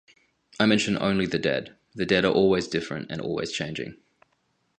[0.59, 3.97] I mention only the dead, the dead are always different, and always changing.